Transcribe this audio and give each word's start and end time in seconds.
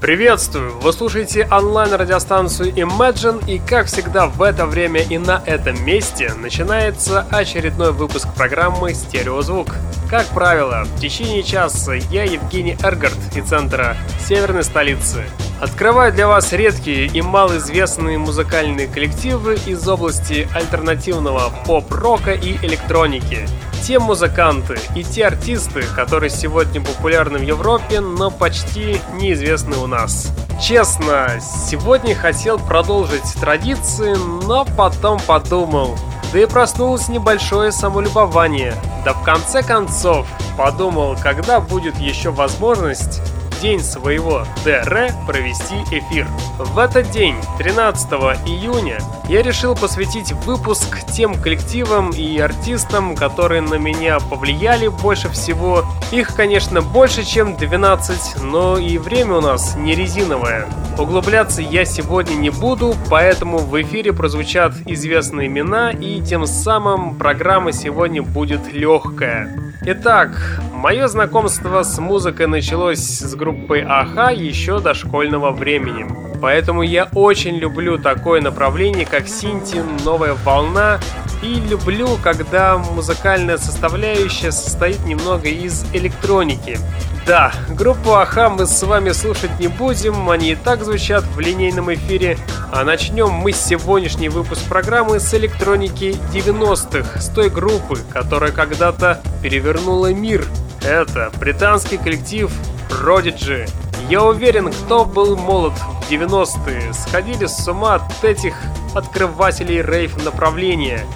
Приветствую! 0.00 0.78
Вы 0.78 0.92
слушаете 0.92 1.48
онлайн-радиостанцию 1.50 2.72
Imagine 2.72 3.44
и, 3.50 3.58
как 3.58 3.86
всегда, 3.86 4.28
в 4.28 4.40
это 4.42 4.64
время 4.64 5.00
и 5.02 5.18
на 5.18 5.42
этом 5.44 5.84
месте 5.84 6.32
начинается 6.34 7.26
очередной 7.32 7.90
выпуск 7.90 8.28
программы 8.36 8.94
«Стереозвук». 8.94 9.74
Как 10.08 10.28
правило, 10.28 10.84
в 10.84 11.00
течение 11.00 11.42
часа 11.42 11.94
я, 11.94 12.22
Евгений 12.22 12.76
Эргард, 12.80 13.18
из 13.34 13.48
центра 13.48 13.96
северной 14.24 14.62
столицы, 14.62 15.24
Открываю 15.60 16.12
для 16.12 16.28
вас 16.28 16.52
редкие 16.52 17.06
и 17.06 17.20
малоизвестные 17.20 18.16
музыкальные 18.16 18.86
коллективы 18.86 19.58
из 19.66 19.86
области 19.88 20.48
альтернативного 20.54 21.52
поп-рока 21.66 22.30
и 22.30 22.64
электроники. 22.64 23.48
Те 23.82 23.98
музыканты 23.98 24.78
и 24.94 25.02
те 25.02 25.26
артисты, 25.26 25.82
которые 25.96 26.30
сегодня 26.30 26.80
популярны 26.80 27.38
в 27.38 27.42
Европе, 27.42 28.00
но 28.00 28.30
почти 28.30 29.00
неизвестны 29.14 29.76
у 29.78 29.88
нас. 29.88 30.32
Честно, 30.62 31.40
сегодня 31.40 32.14
хотел 32.14 32.60
продолжить 32.60 33.34
традиции, 33.40 34.14
но 34.46 34.64
потом 34.76 35.18
подумал, 35.26 35.98
да 36.32 36.40
и 36.40 36.46
проснулось 36.46 37.08
небольшое 37.08 37.72
самолюбование. 37.72 38.74
Да 39.04 39.12
в 39.12 39.24
конце 39.24 39.64
концов, 39.64 40.26
подумал, 40.56 41.16
когда 41.20 41.58
будет 41.58 41.98
еще 41.98 42.30
возможность 42.30 43.22
день 43.60 43.80
своего 43.80 44.44
ДР 44.64 45.12
провести 45.26 45.76
эфир. 45.90 46.26
В 46.58 46.78
этот 46.78 47.10
день, 47.10 47.34
13 47.58 48.10
июня, 48.46 48.98
я 49.28 49.42
решил 49.42 49.74
посвятить 49.74 50.32
выпуск 50.32 51.00
тем 51.12 51.34
коллективам 51.34 52.10
и 52.10 52.38
артистам, 52.38 53.14
которые 53.14 53.60
на 53.60 53.74
меня 53.74 54.18
повлияли 54.20 54.88
больше 54.88 55.28
всего. 55.28 55.84
Их, 56.10 56.34
конечно, 56.34 56.80
больше, 56.80 57.24
чем 57.24 57.56
12, 57.56 58.42
но 58.42 58.78
и 58.78 58.98
время 58.98 59.34
у 59.34 59.40
нас 59.40 59.76
не 59.76 59.94
резиновое. 59.94 60.66
Углубляться 60.98 61.62
я 61.62 61.84
сегодня 61.84 62.34
не 62.34 62.50
буду, 62.50 62.96
поэтому 63.08 63.58
в 63.58 63.80
эфире 63.82 64.12
прозвучат 64.12 64.74
известные 64.86 65.46
имена, 65.46 65.90
и 65.90 66.20
тем 66.20 66.46
самым 66.46 67.16
программа 67.16 67.72
сегодня 67.72 68.22
будет 68.22 68.72
легкая. 68.72 69.48
Итак, 69.82 70.60
мое 70.72 71.06
знакомство 71.06 71.82
с 71.82 71.98
музыкой 71.98 72.46
началось 72.46 72.98
с 72.98 73.34
группой 73.48 73.82
Аха 73.88 74.28
еще 74.28 74.78
до 74.78 74.92
школьного 74.92 75.52
времени. 75.52 76.06
Поэтому 76.40 76.82
я 76.82 77.08
очень 77.14 77.56
люблю 77.56 77.96
такое 77.96 78.42
направление, 78.42 79.06
как 79.06 79.26
синти, 79.26 79.82
новая 80.04 80.34
волна, 80.34 81.00
и 81.42 81.54
люблю, 81.54 82.18
когда 82.22 82.76
музыкальная 82.76 83.56
составляющая 83.56 84.52
состоит 84.52 85.02
немного 85.06 85.48
из 85.48 85.86
электроники. 85.94 86.78
Да, 87.26 87.52
группу 87.70 88.12
Аха 88.12 88.50
мы 88.50 88.66
с 88.66 88.82
вами 88.82 89.12
слушать 89.12 89.58
не 89.58 89.68
будем, 89.68 90.28
они 90.28 90.50
и 90.50 90.54
так 90.54 90.84
звучат 90.84 91.24
в 91.34 91.40
линейном 91.40 91.92
эфире. 91.94 92.36
А 92.70 92.84
начнем 92.84 93.30
мы 93.30 93.52
сегодняшний 93.52 94.28
выпуск 94.28 94.62
программы 94.68 95.20
с 95.20 95.32
электроники 95.32 96.16
90-х, 96.34 97.18
с 97.18 97.28
той 97.30 97.48
группы, 97.48 97.98
которая 98.12 98.52
когда-то 98.52 99.22
перевернула 99.42 100.12
мир. 100.12 100.44
Это 100.82 101.30
британский 101.40 101.96
коллектив 101.96 102.50
Prodigy. 102.88 103.68
Я 104.08 104.24
уверен, 104.24 104.72
кто 104.72 105.04
был 105.04 105.36
молод 105.36 105.74
в 105.74 106.10
90-е, 106.10 106.92
сходили 106.92 107.46
с 107.46 107.68
ума 107.68 107.96
от 107.96 108.24
этих 108.24 108.54
открывателей 108.94 109.82
рейв 109.82 110.22
направления. 110.24 111.06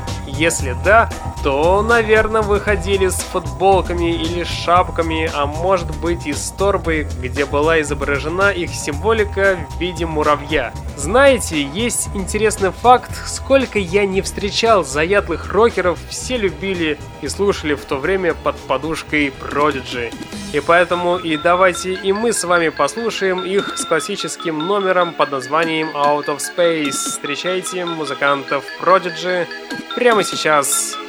Если 0.43 0.75
да, 0.85 1.09
то, 1.45 1.83
наверное, 1.83 2.43
выходили 2.43 3.07
с 3.07 3.21
футболками 3.21 4.11
или 4.11 4.43
шапками, 4.43 5.31
а 5.33 5.47
может 5.47 5.97
быть 6.01 6.27
и 6.27 6.33
с 6.33 6.51
торбой, 6.51 7.07
где 7.23 7.47
была 7.47 7.81
изображена 7.81 8.51
их 8.51 8.71
символика 8.71 9.57
в 9.71 9.81
виде 9.81 10.05
муравья. 10.05 10.73
Знаете, 10.97 11.63
есть 11.63 12.09
интересный 12.15 12.73
факт, 12.73 13.13
сколько 13.29 13.79
я 13.79 14.05
не 14.05 14.21
встречал 14.21 14.85
заядлых 14.85 15.53
рокеров, 15.53 16.01
все 16.11 16.37
любили 16.39 16.99
и 17.21 17.29
слушали 17.29 17.75
в 17.75 17.85
то 17.85 17.99
время 17.99 18.35
под 18.35 18.57
подушкой 18.57 19.29
Prodigy. 19.29 20.13
И 20.53 20.61
поэтому 20.61 21.17
и 21.17 21.37
давайте 21.37 21.95
и 21.95 22.13
мы 22.13 22.33
с 22.33 22.45
вами 22.45 22.69
послушаем 22.69 23.43
их 23.45 23.79
с 23.79 23.87
классическим 23.87 24.59
номером 24.59 25.15
под 25.15 25.31
названием 25.31 25.89
Out 25.97 26.27
of 26.27 26.41
Space. 26.41 26.91
Встречайте 26.91 27.87
музыкантов 27.87 28.65
Prodigy 28.81 29.47
прямо 29.95 30.23
сейчас 30.25 30.32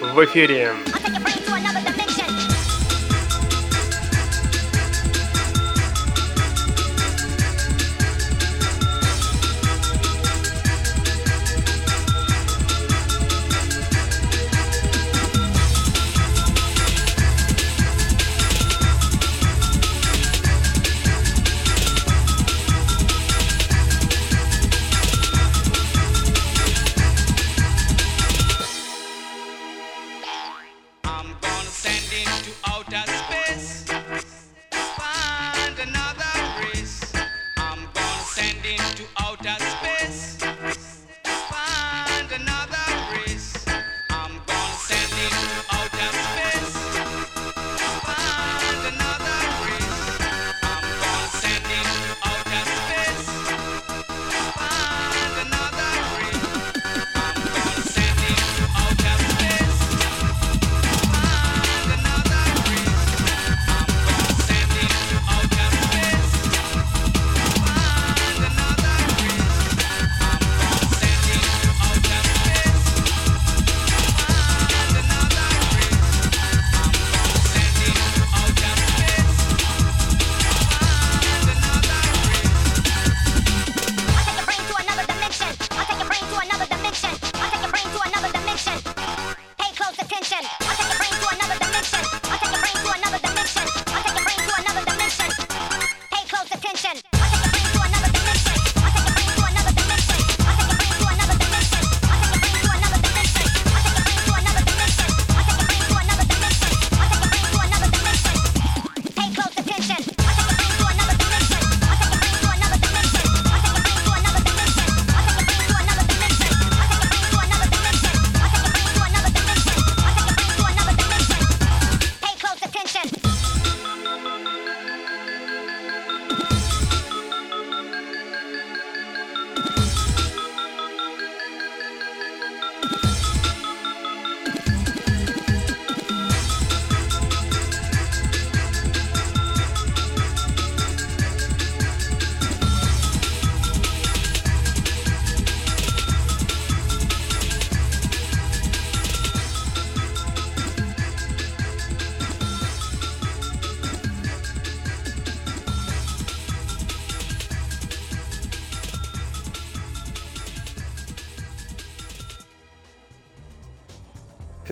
в 0.02 0.26
эфире. 0.26 0.74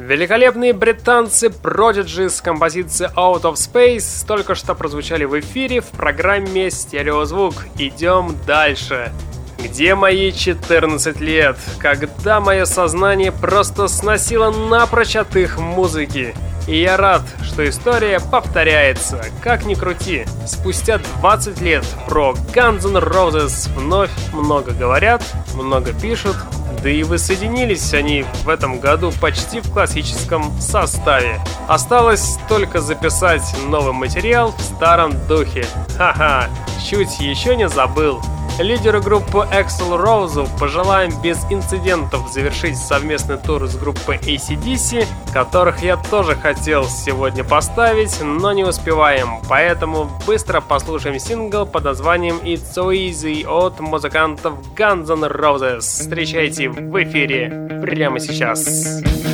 Великолепные 0.08 0.74
британцы 0.74 1.50
Prodigy 1.50 2.28
с 2.28 2.42
композицией 2.42 3.12
Out 3.16 3.44
of 3.44 3.54
Space 3.54 4.26
только 4.26 4.56
что 4.56 4.74
прозвучали 4.74 5.26
в 5.26 5.40
эфире 5.40 5.80
в 5.80 5.90
программе 5.90 6.72
«Стереозвук». 6.72 7.54
Идем 7.78 8.36
дальше. 8.48 9.12
Где 9.60 9.94
мои 9.94 10.32
14 10.32 11.22
лет, 11.22 11.56
когда 11.78 12.40
мое 12.40 12.66
сознание 12.66 13.32
просто 13.32 13.88
сносило 13.88 14.50
напрочь 14.50 15.16
от 15.16 15.36
их 15.36 15.60
музыки? 15.60 16.34
И 16.68 16.82
я 16.82 16.98
рад, 16.98 17.22
что 17.44 17.68
история 17.70 18.20
повторяется, 18.20 19.24
как 19.44 19.66
ни 19.66 19.76
крути. 19.76 20.26
Спустя 20.48 21.00
20 21.20 21.62
лет 21.62 21.86
про 22.08 22.34
Guns 22.56 22.88
N' 22.88 22.98
Roses 22.98 23.70
вновь 23.76 24.12
много 24.34 24.72
говорят, 24.72 25.22
много 25.54 25.94
пишут, 25.94 26.38
да 26.82 26.90
и 26.90 27.04
воссоединились 27.04 27.94
они 27.94 28.26
в 28.44 28.50
этом 28.50 28.80
году 28.80 29.12
почти 29.22 29.60
в 29.60 29.72
классическом 29.72 30.52
составе. 30.60 31.40
Осталось 31.68 32.38
только 32.50 32.82
записать 32.82 33.44
новый 33.68 33.94
материал 33.94 34.54
в 34.58 34.62
старом 34.62 35.14
духе. 35.28 35.66
Ха-ха, 35.98 36.50
чуть 36.90 37.20
еще 37.20 37.56
не 37.56 37.70
забыл. 37.70 38.22
Лидеру 38.60 39.02
группы 39.02 39.48
Axel 39.52 40.00
Rose 40.00 40.48
пожелаем 40.60 41.12
без 41.22 41.44
инцидентов 41.50 42.32
завершить 42.32 42.78
совместный 42.78 43.38
тур 43.38 43.68
с 43.68 43.76
группой 43.76 44.18
ACDC, 44.18 45.06
которых 45.34 45.82
я 45.82 45.98
тоже 45.98 46.36
хотел 46.36 46.86
сегодня 46.86 47.44
поставить, 47.44 48.22
но 48.22 48.52
не 48.52 48.64
успеваем, 48.64 49.42
поэтому 49.50 50.10
быстро 50.28 50.62
послушаем 50.62 51.20
сингл 51.20 51.66
под 51.66 51.86
названием 51.86 52.38
It's 52.44 52.64
So 52.76 52.94
Easy 52.94 53.48
от 53.48 53.80
музыкантов 53.80 54.54
Guns 54.76 55.12
N' 55.12 55.26
Roses. 55.26 55.80
Встречайте 55.80 56.70
в 56.70 57.04
эфире 57.04 57.82
прямо 57.82 58.20
сейчас. 58.20 58.64
Сейчас. 58.64 59.31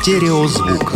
Стереозвук. 0.00 0.92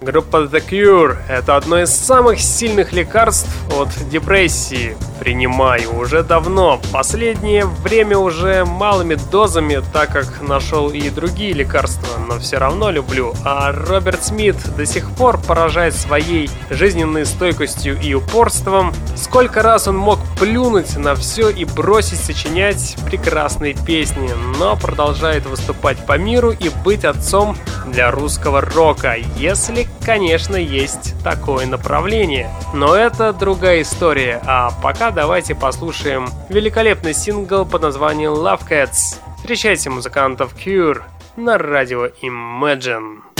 Группа 0.00 0.36
The 0.44 0.62
Cure– 0.64 1.16
это 1.28 1.56
одно 1.56 1.80
из 1.80 1.90
самых 1.90 2.38
сильных 2.38 2.92
лекарств 2.92 3.50
от 3.72 3.88
депрессии. 4.08 4.96
Принимаю 5.18 5.98
уже 5.98 6.22
давно, 6.22 6.80
последнее 6.92 7.64
время 7.64 8.18
уже 8.18 8.64
малыми 8.64 9.16
дозами, 9.32 9.82
так 9.92 10.12
как 10.12 10.42
нашел 10.42 10.90
и 10.90 11.10
другие 11.10 11.52
лекарства, 11.52 12.20
но 12.28 12.38
все 12.38 12.58
равно 12.58 12.90
люблю. 12.90 13.34
А 13.44 13.72
Роберт 13.72 14.22
Смит 14.24 14.56
до 14.76 14.86
сих 14.86 15.10
пор 15.10 15.38
поражает 15.38 15.94
своей 15.96 16.48
жизненной 16.70 17.26
стойкостью 17.26 18.00
и 18.00 18.14
упорством. 18.14 18.94
Сколько 19.16 19.62
раз 19.62 19.88
он 19.88 19.96
мог 19.96 20.15
плюнуть 20.38 20.96
на 20.96 21.14
все 21.14 21.48
и 21.48 21.64
бросить 21.64 22.20
сочинять 22.20 22.96
прекрасные 23.06 23.74
песни, 23.74 24.30
но 24.58 24.76
продолжает 24.76 25.46
выступать 25.46 26.04
по 26.06 26.18
миру 26.18 26.52
и 26.52 26.68
быть 26.84 27.04
отцом 27.04 27.56
для 27.86 28.10
русского 28.10 28.60
рока, 28.60 29.16
если, 29.36 29.86
конечно, 30.04 30.56
есть 30.56 31.14
такое 31.22 31.66
направление. 31.66 32.50
Но 32.74 32.94
это 32.94 33.32
другая 33.32 33.82
история, 33.82 34.40
а 34.44 34.72
пока 34.82 35.10
давайте 35.10 35.54
послушаем 35.54 36.28
великолепный 36.48 37.14
сингл 37.14 37.64
под 37.64 37.82
названием 37.82 38.32
Love 38.32 38.68
Cats. 38.68 39.18
Встречайте 39.38 39.90
музыкантов 39.90 40.54
Cure 40.54 41.02
на 41.36 41.58
радио 41.58 42.06
Imagine. 42.22 43.35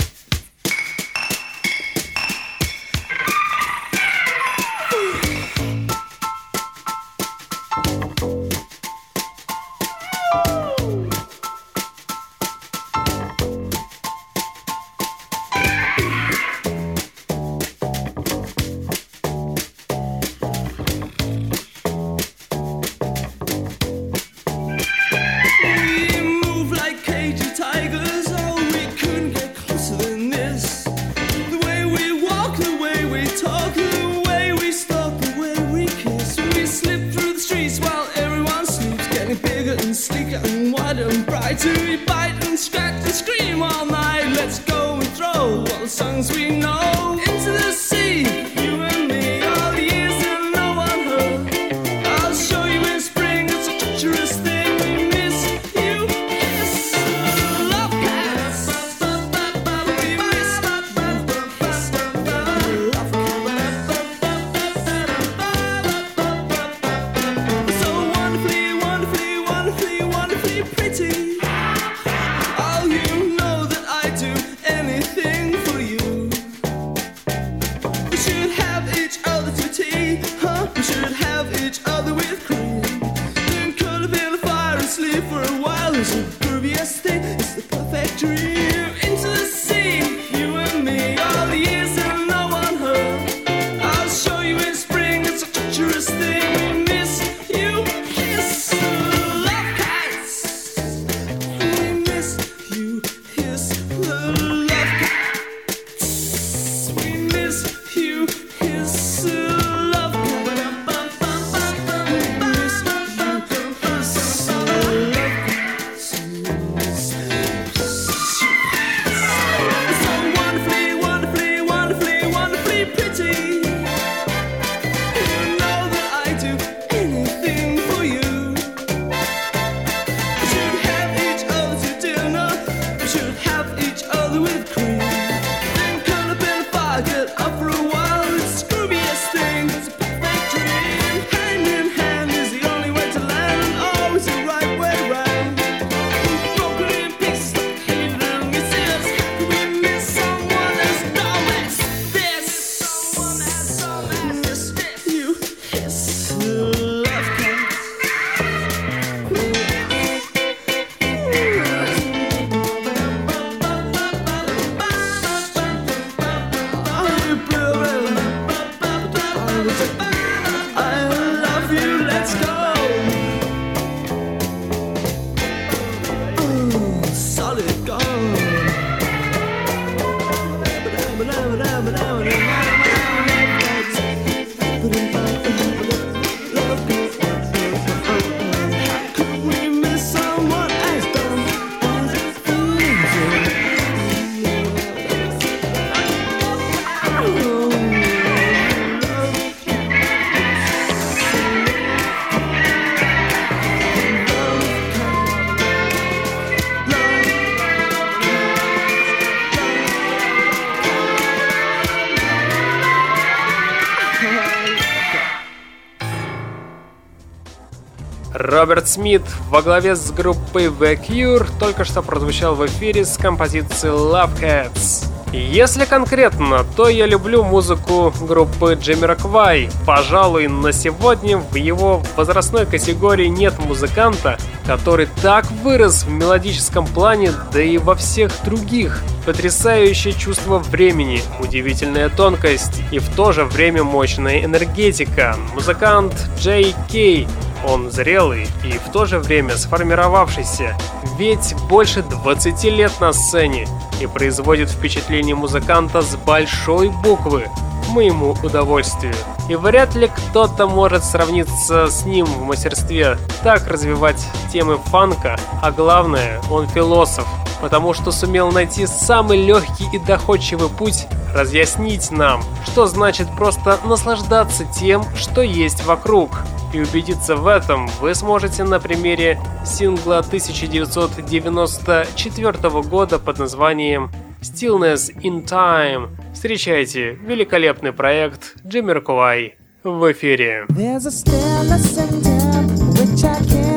Роберт 218.57 218.87
Смит 218.87 219.21
во 219.51 219.61
главе 219.61 219.95
с 219.95 220.09
группой 220.09 220.65
The 220.65 220.99
Cure 220.99 221.47
только 221.59 221.85
что 221.85 222.01
прозвучал 222.01 222.55
в 222.55 222.65
эфире 222.65 223.05
с 223.05 223.15
композицией 223.15 223.93
Love 223.93 224.31
Cats. 224.41 225.05
Если 225.31 225.85
конкретно, 225.85 226.65
то 226.75 226.87
я 226.87 227.05
люблю 227.05 227.43
музыку 227.43 228.11
группы 228.19 228.73
Jamiroquai. 228.73 229.71
Пожалуй, 229.85 230.47
на 230.47 230.71
сегодня 230.71 231.37
в 231.37 231.53
его 231.53 232.01
возрастной 232.15 232.65
категории 232.65 233.27
нет 233.27 233.53
музыканта, 233.59 234.39
который 234.65 235.07
так 235.21 235.45
вырос 235.63 236.05
в 236.05 236.09
мелодическом 236.09 236.87
плане, 236.87 237.33
да 237.53 237.61
и 237.61 237.77
во 237.77 237.93
всех 237.93 238.31
других. 238.43 239.03
Потрясающее 239.27 240.13
чувство 240.13 240.57
времени, 240.57 241.21
удивительная 241.39 242.09
тонкость 242.09 242.81
и 242.91 242.97
в 242.97 243.07
то 243.15 243.33
же 243.33 243.45
время 243.45 243.83
мощная 243.83 244.43
энергетика. 244.43 245.35
Музыкант 245.53 246.15
Джей 246.39 246.73
Кей 246.89 247.27
он 247.65 247.91
зрелый 247.91 248.47
и 248.63 248.77
в 248.77 248.91
то 248.91 249.05
же 249.05 249.19
время 249.19 249.57
сформировавшийся, 249.57 250.77
ведь 251.17 251.55
больше 251.69 252.03
20 252.03 252.63
лет 252.65 252.91
на 252.99 253.13
сцене 253.13 253.67
и 253.99 254.07
производит 254.07 254.69
впечатление 254.69 255.35
музыканта 255.35 256.01
с 256.01 256.15
большой 256.15 256.89
буквы, 256.89 257.47
моему 257.89 258.35
удовольствию. 258.43 259.15
И 259.49 259.55
вряд 259.55 259.95
ли 259.95 260.07
кто-то 260.07 260.67
может 260.67 261.03
сравниться 261.03 261.87
с 261.87 262.05
ним 262.05 262.25
в 262.25 262.43
мастерстве 262.43 263.17
так 263.43 263.65
развивать 263.67 264.23
темы 264.51 264.77
фанка, 264.77 265.39
а 265.61 265.71
главное, 265.71 266.41
он 266.51 266.67
философ, 266.67 267.27
потому 267.61 267.93
что 267.93 268.11
сумел 268.11 268.51
найти 268.51 268.85
самый 268.85 269.41
легкий 269.41 269.87
и 269.93 269.99
доходчивый 269.99 270.69
путь 270.69 271.07
разъяснить 271.33 272.11
нам, 272.11 272.43
что 272.65 272.87
значит 272.87 273.27
просто 273.35 273.79
наслаждаться 273.85 274.65
тем, 274.65 275.03
что 275.15 275.41
есть 275.41 275.85
вокруг. 275.85 276.31
И 276.73 276.81
убедиться 276.81 277.35
в 277.35 277.47
этом 277.47 277.87
вы 278.01 278.13
сможете 278.13 278.63
на 278.63 278.79
примере 278.79 279.39
сингла 279.65 280.19
1994 280.19 282.81
года 282.83 283.17
под 283.19 283.39
названием 283.39 284.11
Stillness 284.41 285.11
in 285.23 285.45
Time. 285.45 286.09
Встречайте 286.33 287.13
великолепный 287.13 287.93
проект 287.93 288.57
Jamiroquai 288.63 289.53
в 289.83 290.11
эфире. 290.11 290.65
There's 290.69 291.05
a 291.05 291.11
stillness 291.11 291.97
in 291.97 292.21
time, 292.21 292.67
which 292.93 293.23
I 293.23 293.39
cannot 293.45 293.76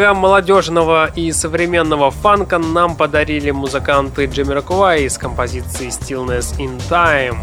Много 0.00 0.14
молодежного 0.14 1.10
и 1.14 1.30
современного 1.30 2.10
фанка 2.10 2.56
нам 2.56 2.96
подарили 2.96 3.50
музыканты 3.50 4.24
Джамироквай 4.24 5.10
с 5.10 5.18
композицией 5.18 5.90
Stillness 5.90 6.56
in 6.56 6.80
Time. 6.88 7.36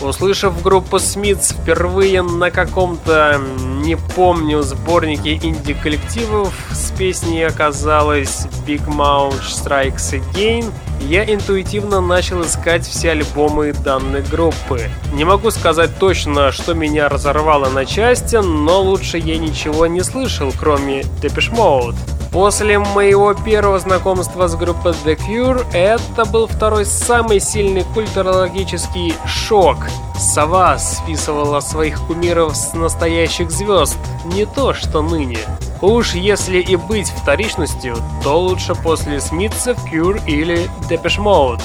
Услышав 0.00 0.60
группу 0.60 0.98
Смитс 0.98 1.52
впервые 1.52 2.22
на 2.22 2.50
каком-то, 2.50 3.40
не 3.84 3.96
помню, 3.96 4.62
сборнике 4.62 5.34
инди-коллективов, 5.36 6.52
с 6.72 6.90
песней 6.98 7.46
оказалась 7.46 8.48
Big 8.66 8.84
Mouth 8.88 9.40
Strikes 9.42 10.20
Again, 10.20 10.72
я 11.00 11.24
интуитивно 11.24 12.00
начал 12.00 12.42
искать 12.42 12.86
все 12.86 13.10
альбомы 13.12 13.72
данной 13.72 14.22
группы. 14.22 14.90
Не 15.12 15.24
могу 15.24 15.50
сказать 15.50 15.90
точно, 15.98 16.52
что 16.52 16.74
меня 16.74 17.08
разорвало 17.08 17.68
на 17.68 17.84
части, 17.84 18.36
но 18.36 18.82
лучше 18.82 19.18
я 19.18 19.38
ничего 19.38 19.86
не 19.86 20.02
слышал, 20.02 20.52
кроме 20.58 21.00
Depeche 21.22 21.52
Mode. 21.52 21.96
После 22.32 22.78
моего 22.78 23.34
первого 23.34 23.80
знакомства 23.80 24.46
с 24.46 24.54
группой 24.54 24.92
The 24.92 25.18
Cure, 25.18 25.66
это 25.72 26.24
был 26.24 26.46
второй 26.46 26.84
самый 26.84 27.40
сильный 27.40 27.82
культурологический 27.82 29.14
шок. 29.26 29.78
Сова 30.16 30.78
списывала 30.78 31.58
своих 31.58 31.98
кумиров 32.06 32.54
с 32.54 32.72
настоящих 32.72 33.50
звезд, 33.50 33.98
не 34.26 34.46
то 34.46 34.74
что 34.74 35.02
ныне. 35.02 35.38
Уж 35.82 36.14
если 36.14 36.58
и 36.58 36.76
быть 36.76 37.08
вторичностью, 37.08 37.96
то 38.22 38.38
лучше 38.38 38.74
после 38.74 39.20
Смитсов, 39.20 39.78
Cure 39.90 40.20
или 40.26 40.70
Depeche 40.88 41.18
Mode. 41.18 41.62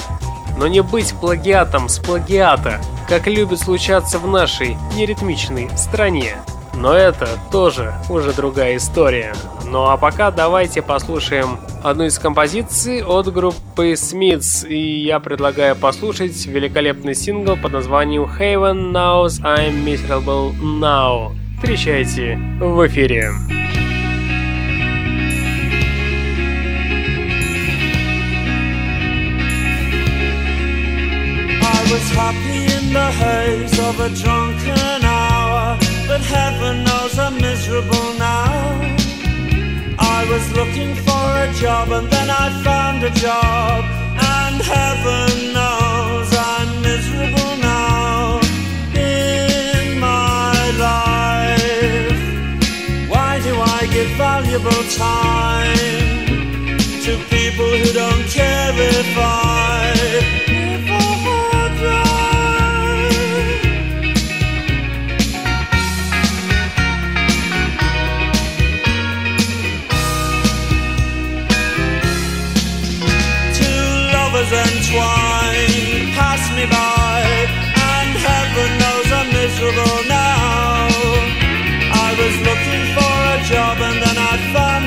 Но 0.58 0.66
не 0.68 0.82
быть 0.82 1.14
плагиатом 1.20 1.88
с 1.88 1.98
плагиата, 1.98 2.80
как 3.08 3.26
любит 3.26 3.60
случаться 3.60 4.18
в 4.18 4.26
нашей 4.26 4.78
неритмичной 4.94 5.68
стране. 5.76 6.36
Но 6.74 6.94
это 6.94 7.28
тоже 7.50 7.94
уже 8.08 8.32
другая 8.32 8.76
история. 8.76 9.34
Ну 9.64 9.84
а 9.84 9.96
пока 9.96 10.30
давайте 10.30 10.82
послушаем 10.82 11.58
одну 11.82 12.04
из 12.04 12.18
композиций 12.18 13.02
от 13.02 13.32
группы 13.32 13.92
Smiths. 13.92 14.66
И 14.66 15.04
я 15.04 15.20
предлагаю 15.20 15.76
послушать 15.76 16.46
великолепный 16.46 17.14
сингл 17.14 17.56
под 17.56 17.72
названием 17.72 18.24
Haven 18.24 18.92
Knows 18.92 19.42
I'm 19.42 19.84
Miserable 19.84 20.54
Now. 20.60 21.34
Встречайте 21.58 22.38
в 22.60 22.86
эфире. 22.86 23.32
Was 32.06 32.16
happy 32.16 32.62
in 32.78 32.92
the 32.92 33.10
haze 33.22 33.78
of 33.78 33.98
a 34.00 34.08
drunken 34.10 35.04
hour 35.04 35.78
but 36.06 36.20
heaven 36.20 36.84
knows 36.84 37.18
I'm 37.18 37.36
miserable 37.36 38.12
now. 38.18 38.80
I 39.98 40.24
was 40.30 40.44
looking 40.52 40.94
for 40.94 41.26
a 41.46 41.52
job 41.54 41.90
and 41.90 42.08
then 42.08 42.28
I 42.30 42.46
found 42.62 43.02
a 43.02 43.10
job, 43.10 43.84
and 44.38 44.56
heaven 44.74 45.52
knows 45.56 46.28
I'm 46.52 46.70
miserable 46.82 47.54
now 47.74 48.40
in 48.94 49.98
my 49.98 50.54
life. 50.88 52.22
Why 53.12 53.40
do 53.46 53.52
I 53.76 53.80
give 53.94 54.10
valuable 54.16 54.84
time 55.08 56.26
to 57.06 57.12
people 57.34 57.70
who 57.80 57.92
don't 57.92 58.26
care 58.38 58.72
if 58.76 59.18
I? 59.18 60.05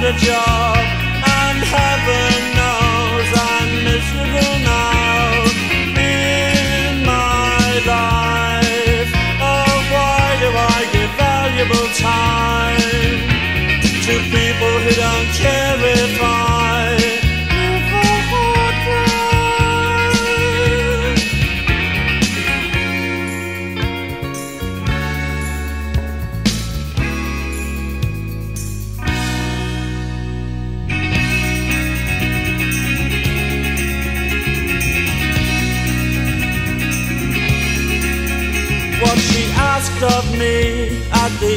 A 0.10 0.14
job, 0.18 0.99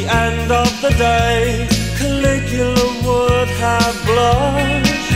the 0.03 0.15
end 0.15 0.51
of 0.51 0.81
the 0.81 0.89
day. 0.91 1.67
Caligula 1.97 2.87
would 3.05 3.49
have 3.63 3.95
blushed. 4.05 5.13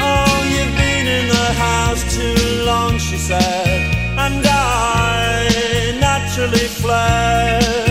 Oh, 0.00 0.36
you've 0.52 0.76
been 0.76 1.06
in 1.06 1.28
the 1.28 1.48
house 1.66 2.02
too 2.16 2.64
long, 2.64 2.98
she 2.98 3.16
said, 3.16 3.80
and 4.18 4.44
I 4.46 5.98
naturally 6.00 6.68
fled. 6.80 7.89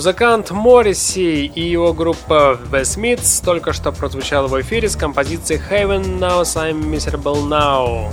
Музыкант 0.00 0.50
Морриси 0.50 1.44
и 1.44 1.60
его 1.60 1.92
группа 1.92 2.58
The 2.72 2.80
Smiths 2.84 3.44
только 3.44 3.74
что 3.74 3.92
прозвучал 3.92 4.46
в 4.48 4.58
эфире 4.62 4.88
с 4.88 4.96
композицией 4.96 5.60
Heaven 5.60 6.18
Knows 6.18 6.56
I'm 6.56 6.80
Miserable 6.90 7.46
Now. 7.46 8.10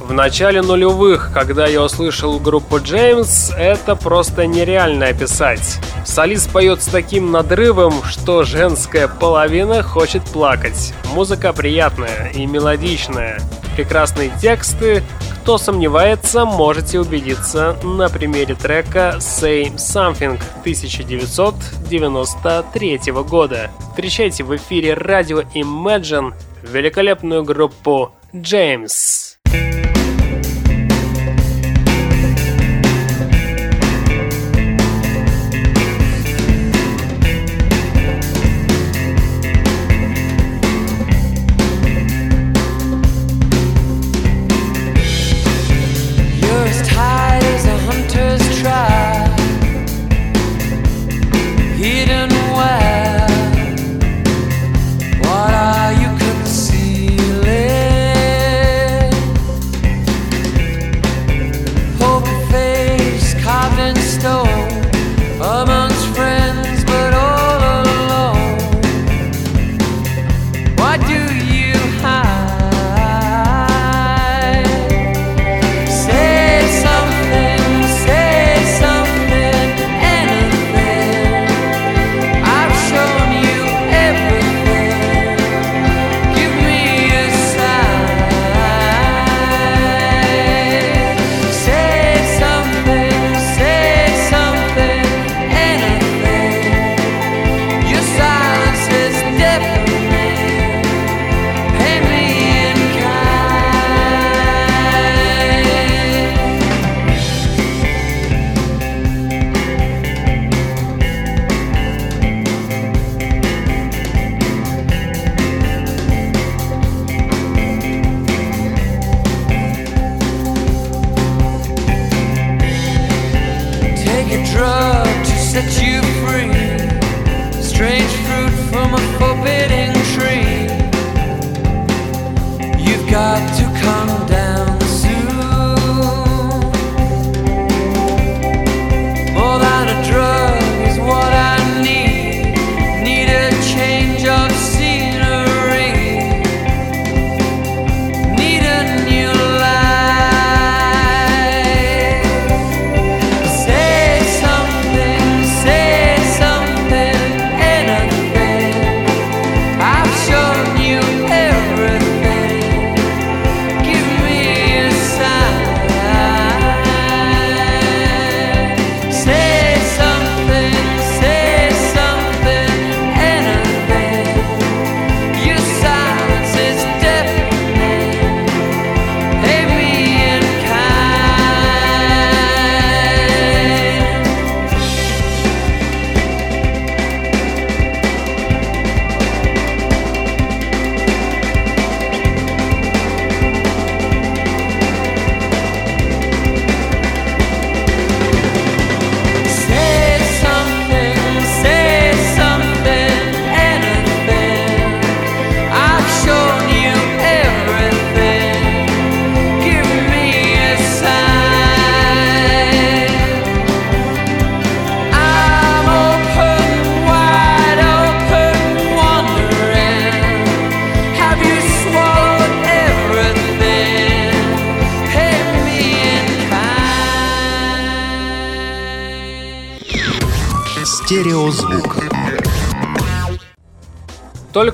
В 0.00 0.14
начале 0.14 0.62
нулевых, 0.62 1.30
когда 1.34 1.66
я 1.66 1.82
услышал 1.82 2.40
группу 2.40 2.80
Джеймс, 2.80 3.50
это 3.50 3.96
просто 3.96 4.46
нереально 4.46 5.08
описать. 5.08 5.78
Солист 6.06 6.50
поет 6.52 6.82
с 6.82 6.86
таким 6.86 7.30
надрывом, 7.30 8.02
что 8.04 8.44
женская 8.44 9.06
половина 9.06 9.82
хочет 9.82 10.24
плакать. 10.24 10.94
Музыка 11.12 11.52
приятная 11.52 12.30
и 12.32 12.46
мелодичная. 12.46 13.42
Прекрасные 13.76 14.30
тексты. 14.40 15.02
Кто 15.42 15.58
сомневается, 15.58 16.44
можете 16.44 17.00
убедиться 17.00 17.76
на 17.82 18.08
примере 18.10 18.54
трека 18.54 19.16
Say 19.18 19.74
Something 19.74 20.38
1993 20.60 23.00
года. 23.26 23.70
Встречайте 23.90 24.44
в 24.44 24.54
эфире 24.54 24.94
радио 24.94 25.40
Imagine 25.54 26.34
великолепную 26.62 27.42
группу 27.42 28.12
James. 28.34 29.29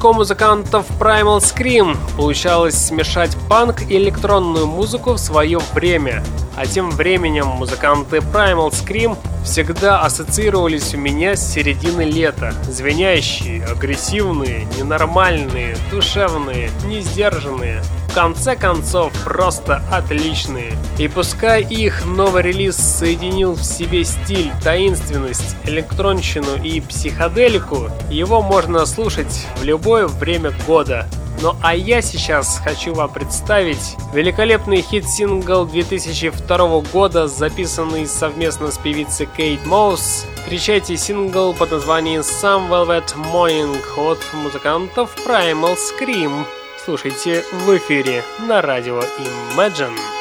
У 0.06 0.12
музыкантов 0.12 0.86
Primal 1.00 1.38
Scream 1.38 1.96
получалось 2.16 2.76
смешать 2.76 3.36
панк 3.48 3.82
и 3.90 3.96
электронную 3.96 4.68
музыку 4.68 5.14
в 5.14 5.18
свое 5.18 5.58
время. 5.74 6.22
А 6.54 6.64
тем 6.64 6.92
временем 6.92 7.46
музыканты 7.46 8.18
Primal 8.18 8.70
Scream 8.70 9.18
всегда 9.44 10.02
ассоциировались 10.02 10.94
у 10.94 10.98
меня 10.98 11.34
с 11.34 11.52
середины 11.52 12.02
лета. 12.02 12.54
Звенящие, 12.68 13.64
агрессивные, 13.64 14.68
ненормальные, 14.78 15.76
душевные, 15.90 16.70
несдержанные 16.84 17.82
конце 18.16 18.56
концов 18.56 19.12
просто 19.24 19.82
отличные. 19.92 20.72
И 20.98 21.06
пускай 21.06 21.62
их 21.62 22.06
новый 22.06 22.44
релиз 22.44 22.74
соединил 22.74 23.52
в 23.52 23.62
себе 23.62 24.04
стиль, 24.04 24.50
таинственность, 24.64 25.54
электронщину 25.64 26.56
и 26.64 26.80
психоделику, 26.80 27.90
его 28.08 28.40
можно 28.40 28.86
слушать 28.86 29.46
в 29.56 29.64
любое 29.64 30.06
время 30.06 30.54
года. 30.66 31.06
Ну 31.42 31.56
а 31.62 31.74
я 31.74 32.00
сейчас 32.00 32.58
хочу 32.64 32.94
вам 32.94 33.10
представить 33.10 33.96
великолепный 34.14 34.80
хит-сингл 34.80 35.66
2002 35.66 36.80
года, 36.90 37.28
записанный 37.28 38.06
совместно 38.06 38.70
с 38.70 38.78
певицей 38.78 39.28
Кейт 39.36 39.66
Мосс. 39.66 40.24
Встречайте 40.36 40.96
сингл 40.96 41.52
под 41.52 41.70
названием 41.70 42.22
Some 42.22 42.70
Velvet 42.70 43.14
Morning 43.30 43.76
от 43.98 44.20
музыкантов 44.32 45.14
Primal 45.26 45.76
Scream 45.76 46.46
слушайте 46.86 47.44
в 47.50 47.76
эфире 47.76 48.22
на 48.46 48.62
радио 48.62 49.00
Imagine. 49.00 50.15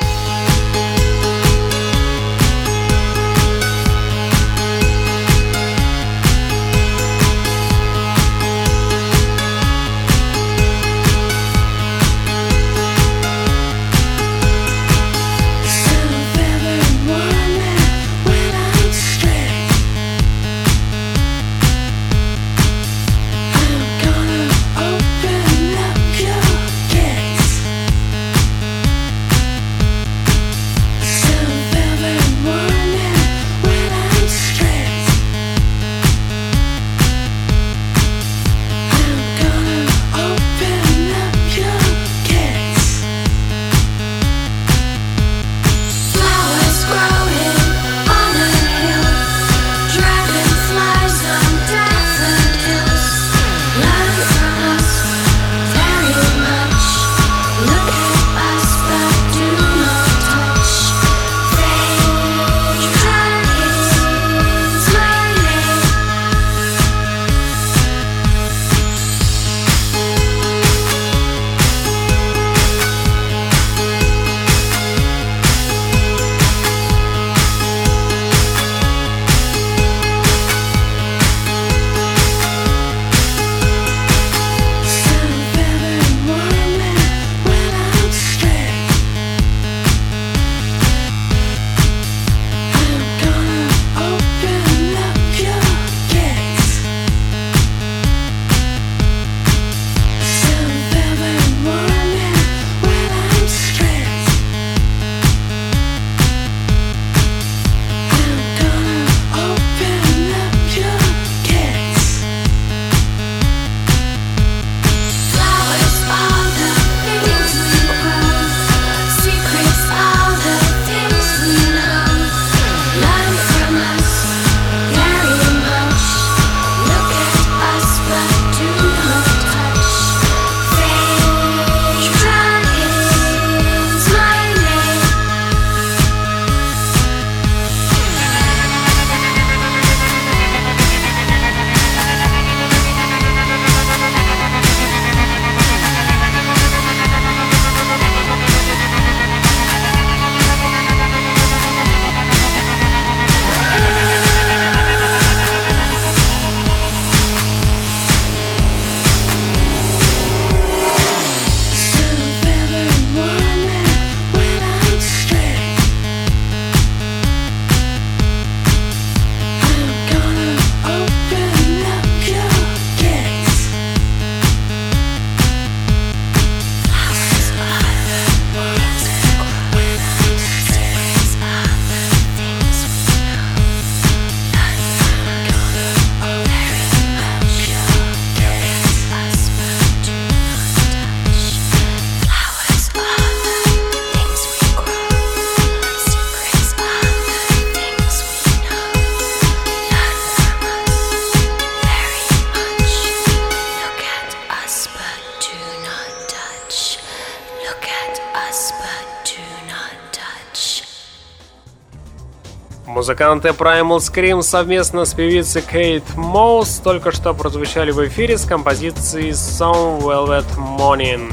Музыканты 213.06 213.50
Primal 213.50 213.98
Scream 213.98 214.42
совместно 214.42 215.06
с 215.06 215.14
певицей 215.14 215.62
Кейт 215.62 216.04
Моус 216.16 216.82
только 216.84 217.12
что 217.12 217.36
прозвучали 217.36 217.92
в 217.92 218.04
эфире 218.08 218.36
с 218.36 218.46
композицией 218.46 219.30
Some 219.30 220.02
Velvet 220.02 220.48
Morning. 220.58 221.32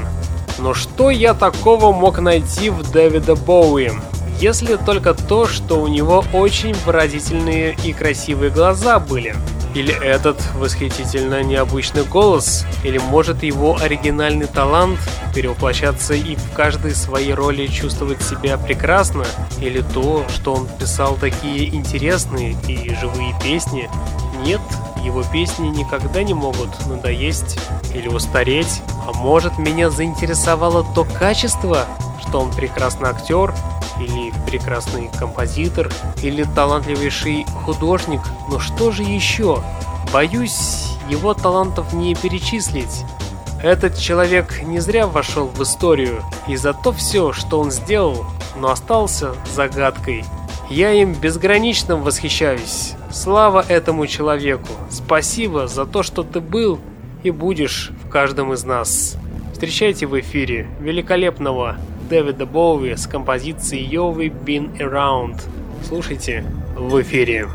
Но 0.59 0.75
что 0.75 1.09
я 1.09 1.33
такого 1.33 1.91
мог 1.91 2.19
найти 2.19 2.69
в 2.69 2.93
Дэвида 2.93 3.37
Боуи? 3.37 3.91
Если 4.39 4.77
только 4.77 5.15
то, 5.15 5.47
что 5.47 5.81
у 5.81 5.89
него 5.89 6.23
очень 6.35 6.75
выразительные 6.85 7.75
и 7.83 7.95
красивые 7.95 8.51
глаза 8.51 8.99
были– 8.99 9.35
или 9.75 9.95
этот 9.95 10.39
восхитительно 10.55 11.43
необычный 11.43 12.05
голос? 12.05 12.65
Или 12.85 12.99
может 12.99 13.43
его 13.43 13.77
оригинальный 13.81 14.47
талант 14.47 14.99
перевоплощаться 15.35 16.15
и 16.15 16.37
в 16.37 16.53
каждой 16.53 16.95
своей 16.95 17.33
роли 17.33 17.67
чувствовать 17.67 18.23
себя 18.23 18.59
прекрасно? 18.59 19.25
Или 19.59 19.81
то, 19.81 20.25
что 20.29 20.55
он 20.55 20.69
писал 20.79 21.17
такие 21.17 21.75
интересные 21.75 22.57
и 22.69 22.95
живые 22.95 23.35
песни? 23.43 23.89
Нет, 24.45 24.61
его 25.03 25.23
песни 25.23 25.69
никогда 25.69 26.23
не 26.23 26.35
могут 26.35 26.87
надоесть 26.87 27.59
или 27.95 28.09
устареть. 28.09 28.83
А 29.07 29.13
может 29.13 29.59
меня 29.59 29.91
заинтересовало 29.91 30.85
то 30.95 31.05
качество, 31.05 31.87
что 32.33 32.41
он 32.41 32.51
прекрасный 32.51 33.11
актер, 33.11 33.53
или 34.01 34.33
прекрасный 34.47 35.11
композитор, 35.19 35.93
или 36.23 36.45
талантливейший 36.45 37.45
художник, 37.67 38.23
но 38.49 38.59
что 38.59 38.91
же 38.91 39.03
еще? 39.03 39.63
Боюсь, 40.15 40.97
его 41.11 41.35
талантов 41.35 41.93
не 41.93 42.15
перечислить. 42.15 43.05
Этот 43.63 43.99
человек 43.99 44.63
не 44.63 44.81
зря 44.81 45.07
вошел 45.07 45.47
в 45.47 45.63
историю, 45.63 46.23
и 46.49 46.57
за 46.57 46.73
то 46.73 46.93
все, 46.93 47.35
что 47.35 47.61
он 47.61 47.71
сделал, 47.71 48.25
но 48.57 48.71
остался 48.71 49.35
загадкой. 49.55 50.25
Я 50.71 50.91
им 50.93 51.13
безгранично 51.13 51.99
восхищаюсь. 51.99 52.95
Слава 53.11 53.63
этому 53.69 54.07
человеку. 54.07 54.71
Спасибо 54.89 55.69
за 55.69 55.85
то, 55.85 56.03
что 56.03 56.23
ты 56.23 56.41
был 56.41 56.81
и 57.25 57.31
будешь 57.31 57.91
в 58.03 58.09
каждом 58.09 58.55
из 58.55 58.65
нас. 58.65 59.19
Встречайте 59.53 60.07
в 60.07 60.19
эфире 60.19 60.67
великолепного 60.81 61.77
Дэвида 62.13 62.45
Боуи 62.45 62.95
с 62.95 63.07
композицией 63.07 63.89
You've 63.89 64.31
Been 64.45 64.77
Around. 64.77 65.41
Слушайте 65.83 66.45
в 66.77 67.01
эфире. 67.01 67.49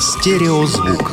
Стереозвук. 0.00 1.12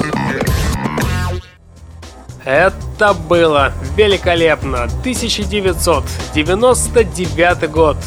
Это 2.46 3.14
было 3.14 3.74
великолепно. 3.98 4.84
1999 4.84 7.70
год. 7.70 7.98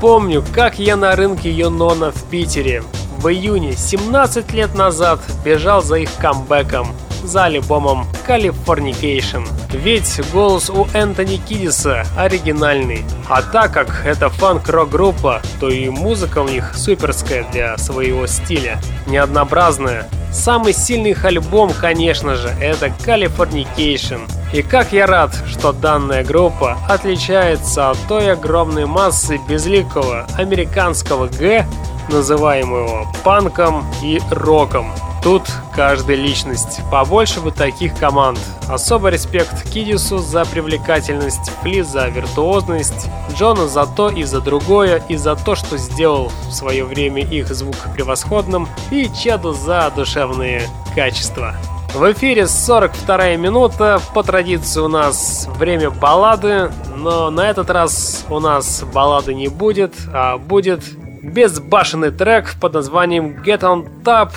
Помню, 0.00 0.42
как 0.54 0.78
я 0.78 0.96
на 0.96 1.14
рынке 1.14 1.50
Юнона 1.50 2.10
в 2.10 2.24
Питере 2.24 2.82
в 3.18 3.28
июне 3.28 3.76
17 3.76 4.50
лет 4.54 4.74
назад 4.74 5.20
бежал 5.44 5.82
за 5.82 5.96
их 5.96 6.08
камбэком 6.16 6.88
за 7.30 7.44
альбомом 7.44 8.06
Californication. 8.26 9.46
Ведь 9.72 10.20
голос 10.32 10.68
у 10.68 10.86
Энтони 10.92 11.36
Кидиса 11.36 12.04
оригинальный. 12.16 13.04
А 13.28 13.40
так 13.40 13.72
как 13.72 14.04
это 14.04 14.28
фанк-рок-группа, 14.28 15.40
то 15.60 15.68
и 15.68 15.88
музыка 15.88 16.40
у 16.40 16.48
них 16.48 16.74
суперская 16.74 17.44
для 17.52 17.78
своего 17.78 18.26
стиля, 18.26 18.80
неоднообразная. 19.06 20.08
Самый 20.32 20.72
сильный 20.72 21.10
их 21.10 21.24
альбом, 21.24 21.72
конечно 21.72 22.34
же, 22.34 22.48
это 22.60 22.86
Californication. 22.86 24.28
И 24.52 24.62
как 24.62 24.92
я 24.92 25.06
рад, 25.06 25.32
что 25.48 25.72
данная 25.72 26.24
группа 26.24 26.78
отличается 26.88 27.90
от 27.90 27.98
той 28.08 28.32
огромной 28.32 28.86
массы 28.86 29.38
безликого 29.48 30.26
американского 30.36 31.28
Г, 31.28 31.64
называемого 32.08 33.06
панком 33.22 33.84
и 34.02 34.20
роком. 34.30 34.92
Тут 35.22 35.42
каждая 35.76 36.16
личность. 36.16 36.80
Побольше 36.90 37.40
бы 37.40 37.50
таких 37.50 37.94
команд. 37.98 38.38
Особый 38.68 39.12
респект 39.12 39.70
Кидису 39.70 40.18
за 40.18 40.46
привлекательность, 40.46 41.50
Фли 41.60 41.82
за 41.82 42.08
виртуозность, 42.08 43.08
Джона 43.36 43.68
за 43.68 43.86
то 43.86 44.08
и 44.08 44.22
за 44.22 44.40
другое, 44.40 45.02
и 45.08 45.16
за 45.16 45.36
то, 45.36 45.54
что 45.54 45.76
сделал 45.76 46.32
в 46.48 46.52
свое 46.52 46.84
время 46.84 47.22
их 47.22 47.48
звук 47.48 47.76
превосходным, 47.94 48.66
и 48.90 49.10
Чеду 49.12 49.52
за 49.52 49.92
душевные 49.94 50.62
качества. 50.94 51.54
В 51.94 52.12
эфире 52.12 52.46
42 52.46 53.36
минута. 53.36 54.00
По 54.14 54.22
традиции 54.22 54.80
у 54.80 54.88
нас 54.88 55.48
время 55.58 55.90
баллады, 55.90 56.70
но 56.96 57.30
на 57.30 57.50
этот 57.50 57.68
раз 57.68 58.24
у 58.30 58.38
нас 58.40 58.84
баллады 58.94 59.34
не 59.34 59.48
будет, 59.48 59.94
а 60.14 60.38
будет 60.38 60.82
безбашенный 61.22 62.10
трек 62.10 62.54
под 62.60 62.74
названием 62.74 63.42
Get 63.44 63.60
On 63.60 63.86
Top, 64.04 64.30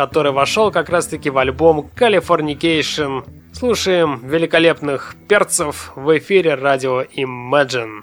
который 0.00 0.32
вошел 0.32 0.70
как 0.70 0.88
раз-таки 0.88 1.28
в 1.28 1.36
альбом 1.36 1.90
Californication. 1.94 3.22
Слушаем 3.52 4.26
великолепных 4.26 5.14
перцев 5.28 5.92
в 5.94 6.16
эфире 6.16 6.54
радио 6.54 7.02
Imagine. 7.02 8.00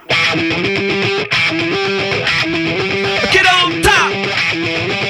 Get 3.33 3.47
on 3.47 3.81
top! 3.81 5.06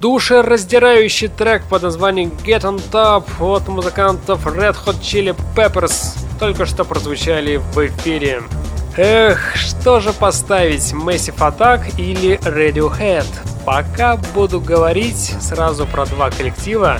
Душераздирающий 0.00 1.28
трек 1.28 1.62
под 1.64 1.82
названием 1.82 2.30
Get 2.44 2.62
On 2.62 2.80
Top 2.92 3.24
от 3.40 3.66
музыкантов 3.68 4.46
Red 4.46 4.76
Hot 4.84 5.00
Chili 5.00 5.34
Peppers 5.56 6.16
только 6.38 6.66
что 6.66 6.84
прозвучали 6.84 7.56
в 7.56 7.86
эфире. 7.86 8.42
Эх, 8.96 9.56
что 9.56 10.00
же 10.00 10.12
поставить, 10.12 10.92
Massive 10.92 11.36
Attack 11.38 11.98
или 11.98 12.38
Radiohead? 12.40 13.26
Пока 13.64 14.16
буду 14.16 14.60
говорить 14.60 15.34
сразу 15.40 15.86
про 15.86 16.06
два 16.06 16.30
коллектива, 16.30 16.98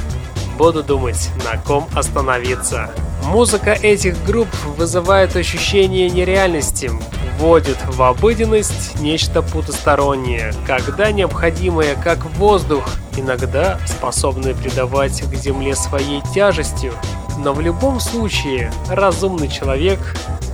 буду 0.57 0.83
думать, 0.83 1.31
на 1.45 1.59
ком 1.59 1.87
остановиться. 1.95 2.91
Музыка 3.25 3.73
этих 3.73 4.25
групп 4.25 4.49
вызывает 4.77 5.37
ощущение 5.37 6.09
нереальности, 6.09 6.91
вводит 7.39 7.77
в 7.87 8.03
обыденность 8.03 9.01
нечто 9.01 9.43
потустороннее, 9.43 10.55
когда 10.67 11.11
необходимое 11.13 11.95
как 11.97 12.25
воздух, 12.37 12.89
иногда 13.17 13.79
способное 13.87 14.55
придавать 14.55 15.23
к 15.23 15.35
земле 15.35 15.75
своей 15.75 16.23
тяжестью. 16.35 16.93
Но 17.39 17.53
в 17.53 17.61
любом 17.61 18.01
случае, 18.01 18.73
разумный 18.89 19.49
человек, 19.49 19.99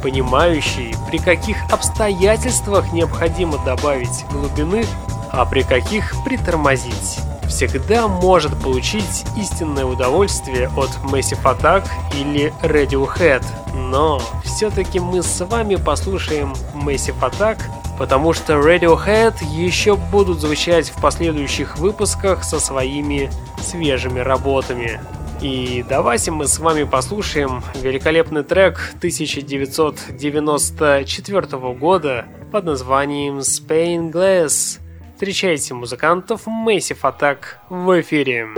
понимающий, 0.03 0.96
при 1.11 1.18
каких 1.18 1.57
обстоятельствах 1.70 2.92
необходимо 2.92 3.59
добавить 3.64 4.24
глубины, 4.32 4.84
а 5.30 5.44
при 5.44 5.62
каких 5.62 6.14
притормозить 6.24 7.20
всегда 7.53 8.09
может 8.09 8.59
получить 8.62 9.24
истинное 9.36 9.84
удовольствие 9.84 10.68
от 10.68 10.88
Massive 11.05 11.42
Attack 11.44 11.84
или 12.18 12.50
Radiohead. 12.62 13.44
Но 13.74 14.22
все-таки 14.42 14.98
мы 14.98 15.22
с 15.22 15.44
вами 15.44 15.76
послушаем 15.76 16.55
Massive 16.74 17.20
Attack, 17.20 17.59
потому 17.98 18.32
что 18.32 18.55
Radiohead 18.55 19.34
еще 19.44 19.96
будут 19.96 20.40
звучать 20.40 20.88
в 20.88 20.98
последующих 21.03 21.76
выпусках 21.76 22.42
со 22.42 22.59
своими 22.59 23.30
свежими 23.61 24.20
работами. 24.20 24.98
И 25.42 25.84
давайте 25.86 26.30
мы 26.30 26.46
с 26.46 26.59
вами 26.59 26.84
послушаем 26.84 27.62
великолепный 27.74 28.44
трек 28.44 28.94
1994 28.96 31.74
года 31.74 32.24
под 32.50 32.64
названием 32.64 33.40
Spain 33.40 34.11
Glass. 34.11 34.78
Встречайте 35.23 35.73
музыкантов 35.73 36.49
Massive 36.49 36.99
Attack 37.03 37.39
в 37.68 38.01
эфире. 38.01 38.49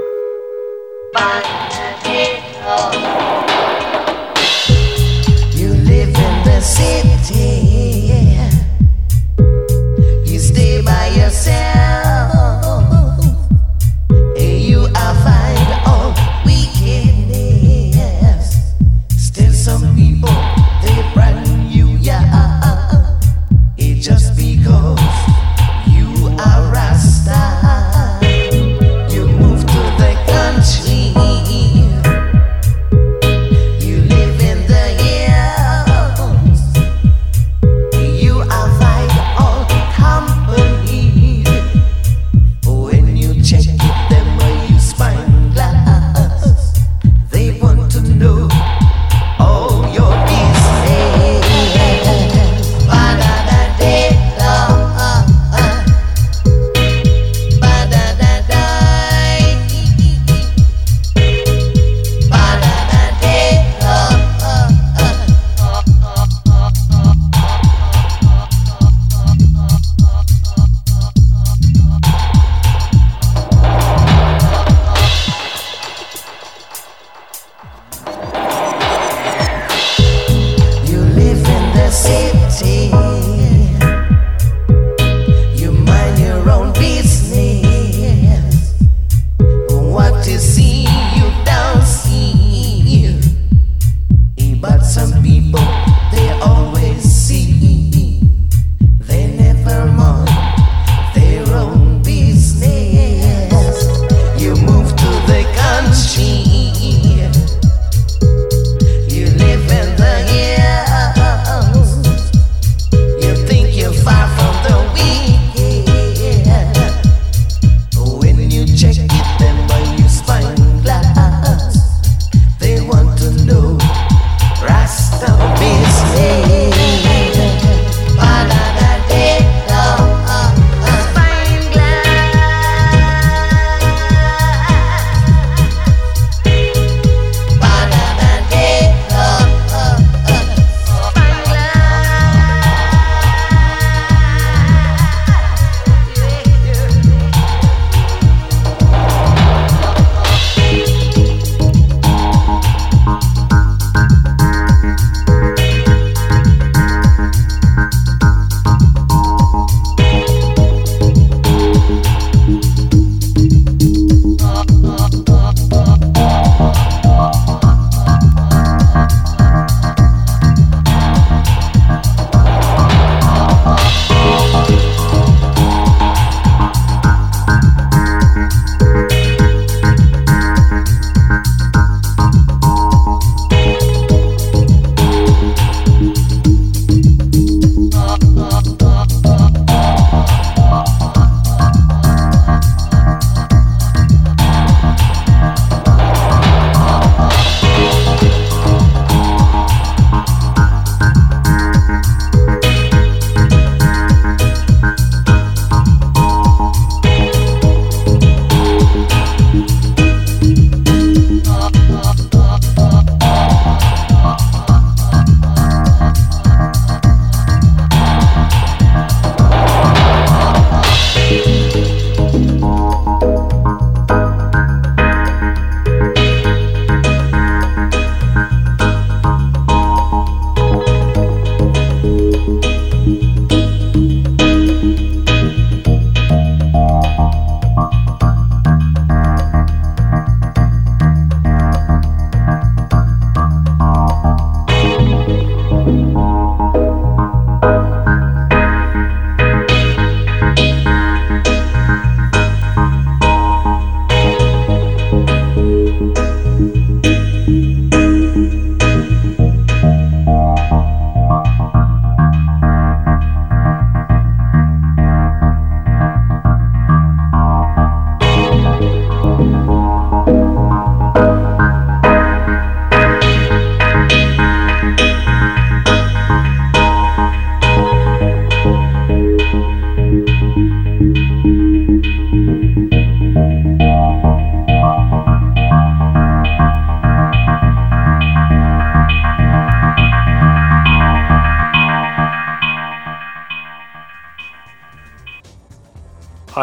You 5.52 5.74
live 5.84 6.08
in 6.08 6.44
the 6.46 6.60
city. 6.62 7.13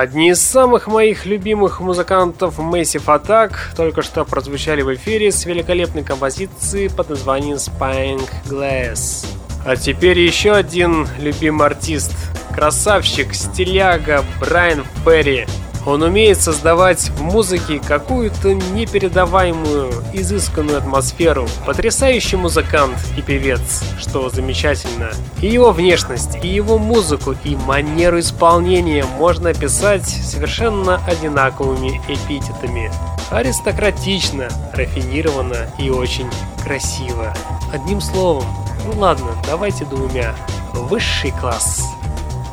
Одни 0.02 0.32
из 0.32 0.42
самых 0.42 0.88
моих 0.88 1.28
любимых 1.28 1.80
музыкантов 1.80 2.58
Massive 2.58 3.06
Attack 3.06 3.54
только 3.78 4.02
что 4.02 4.26
прозвучали 4.26 4.82
в 4.82 4.92
эфире 4.96 5.32
с 5.32 5.46
великолепной 5.46 6.02
композицией 6.04 6.90
под 6.90 7.10
названием 7.10 7.58
Spying 7.58 8.28
Glass. 8.50 9.28
А 9.64 9.76
теперь 9.76 10.18
еще 10.18 10.54
один 10.54 11.08
любимый 11.20 11.68
артист, 11.68 12.16
красавчик, 12.52 13.36
стиляга 13.36 14.26
Брайан 14.40 14.86
Ферри– 15.06 15.46
он 15.86 16.04
умеет 16.04 16.40
создавать 16.40 17.10
в 17.10 17.22
музыке 17.22 17.80
какую-то 17.80 18.54
непередаваемую, 18.54 19.92
изысканную 20.14 20.78
атмосферу. 20.78 21.48
Потрясающий 21.66 22.36
музыкант 22.36 22.98
и 23.18 23.22
певец, 23.22 23.84
что 24.00 24.30
замечательно. 24.30 25.12
И 25.42 25.48
его 25.48 25.72
внешность, 25.72 26.44
и 26.44 26.48
его 26.48 26.78
музыку, 26.78 27.36
и 27.44 27.56
манеру 27.56 28.20
исполнения 28.20 29.06
можно 29.18 29.50
описать 29.50 30.08
совершенно 30.08 31.04
одинаковыми 31.08 32.02
эпитетами. 32.08 32.92
Аристократично, 33.32 34.50
рафинированно 34.74 35.72
и 35.80 35.90
очень 35.90 36.30
красиво. 36.64 37.34
Одним 37.74 38.02
словом, 38.02 38.46
ну 38.86 39.00
ладно, 39.00 39.32
давайте 39.48 39.86
двумя. 39.86 40.36
Высший 40.74 41.32
класс. 41.32 41.82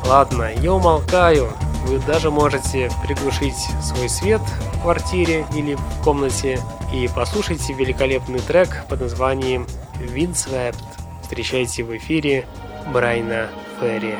Ладно, 0.05 0.49
я 0.61 0.73
умолкаю. 0.73 1.49
Вы 1.85 1.99
даже 1.99 2.29
можете 2.29 2.89
приглушить 3.03 3.57
свой 3.81 4.09
свет 4.09 4.41
в 4.41 4.81
квартире 4.81 5.45
или 5.55 5.75
в 5.75 6.03
комнате 6.03 6.59
и 6.93 7.09
послушайте 7.13 7.73
великолепный 7.73 8.39
трек 8.39 8.85
под 8.89 9.01
названием 9.01 9.65
Windswept. 9.99 10.83
Встречайте 11.21 11.83
в 11.83 11.95
эфире 11.95 12.45
Брайна 12.93 13.49
Ферри. 13.79 14.15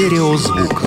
Стереозвук. 0.00 0.82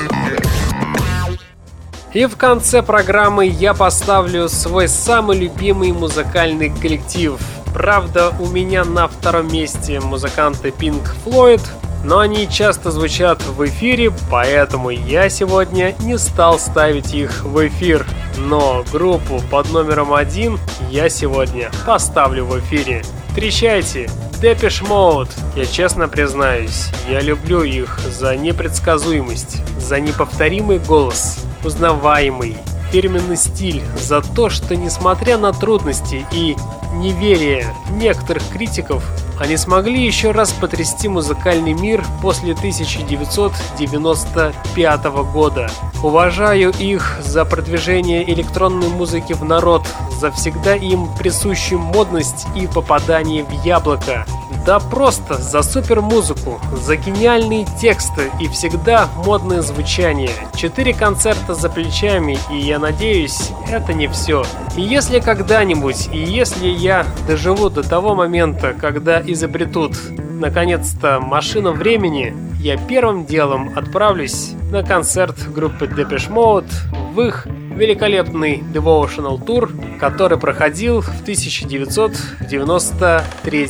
И 2.16 2.26
в 2.26 2.36
конце 2.36 2.82
программы 2.82 3.46
я 3.46 3.76
поставлю 3.76 4.50
свой 4.50 4.88
самый 4.88 5.38
любимый 5.38 5.92
музыкальный 5.92 6.72
коллектив. 6.72 7.40
Правда, 7.76 8.34
у 8.40 8.48
меня 8.48 8.84
на 8.84 9.08
втором 9.08 9.54
месте 9.54 10.00
музыканты 10.00 10.70
Pink 10.70 11.12
Floyd, 11.24 11.62
но 12.04 12.18
они 12.18 12.50
часто 12.50 12.90
звучат 12.90 13.40
в 13.44 13.64
эфире, 13.68 14.12
поэтому 14.32 14.90
я 14.90 15.30
сегодня 15.30 15.94
не 16.00 16.18
стал 16.18 16.58
ставить 16.58 17.14
их 17.14 17.44
в 17.44 17.68
эфир. 17.68 18.08
Но 18.36 18.84
группу 18.92 19.44
под 19.52 19.72
номером 19.72 20.12
один 20.12 20.58
я 20.90 21.08
сегодня 21.10 21.70
поставлю 21.86 22.46
в 22.46 22.60
эфире. 22.62 23.04
Встречайте, 23.30 24.10
Depeche 24.42 24.84
Mode. 24.88 25.30
Я 25.56 25.68
честно 25.68 26.08
признаюсь, 26.08 26.88
я 27.08 27.22
люблю 27.22 27.62
их 27.62 28.00
за 28.00 28.36
непредсказуемость, 28.36 29.62
за 29.80 30.00
неповторимый 30.00 30.80
голос, 30.80 31.46
узнаваемый, 31.64 32.58
фирменный 32.92 33.38
стиль, 33.38 33.84
за 33.96 34.22
то, 34.22 34.50
что 34.50 34.76
несмотря 34.76 35.38
на 35.38 35.54
трудности 35.54 36.26
и 36.32 36.56
неверие 36.96 37.68
некоторых 37.92 38.42
критиков, 38.50 39.04
они 39.40 39.56
смогли 39.58 40.04
еще 40.04 40.32
раз 40.32 40.52
потрясти 40.54 41.08
музыкальный 41.08 41.74
мир 41.74 42.04
после 42.24 42.54
1995 42.54 45.04
года. 45.34 45.70
Уважаю 46.02 46.74
их 46.80 47.20
за 47.22 47.46
продвижение 47.46 48.28
электронной 48.34 48.90
музыки 48.90 49.34
в 49.34 49.44
народ, 49.44 49.86
за 50.20 50.32
всегда 50.32 50.76
им 50.76 51.14
присущую 51.16 51.80
модность 51.80 52.48
и 52.56 52.66
попадание 52.66 53.44
в 53.44 53.52
яблоко. 53.64 54.26
Да 54.66 54.80
просто 54.80 55.36
за 55.36 55.62
супер 55.62 56.00
музыку, 56.00 56.62
за 56.74 56.96
гениальные 56.96 57.66
тексты 57.82 58.32
и 58.40 58.48
всегда 58.48 59.10
модное 59.26 59.62
звучание. 59.62 60.32
Четыре 60.56 60.94
концерта 60.94 61.54
за 61.54 61.70
плечами, 61.70 62.38
и 62.50 62.60
я 62.60 62.80
надеюсь, 62.80 63.50
это 63.70 63.94
не 63.94 64.08
все. 64.08 64.46
И 64.78 64.82
если 64.82 65.20
когда-нибудь, 65.20 66.08
и 66.14 66.18
если 66.18 66.68
я 66.68 67.06
доживу 67.28 67.70
до 67.70 67.84
того 67.84 68.16
момента, 68.16 68.74
когда 68.74 69.22
изобретут 69.22 69.98
наконец-то 70.40 71.20
машину 71.20 71.74
времени, 71.74 72.34
я 72.60 72.78
первым 72.78 73.26
делом 73.26 73.74
отправлюсь 73.76 74.54
на 74.72 74.82
концерт 74.82 75.36
группы 75.54 75.86
Depeche 75.88 76.32
Mode 76.32 76.72
в 77.14 77.22
их 77.22 77.46
великолепный 77.46 78.64
Devotional 78.74 79.40
Tour, 79.40 79.70
который 80.00 80.40
проходил 80.40 81.02
в 81.02 81.22
1993 81.22 83.70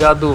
году. 0.00 0.34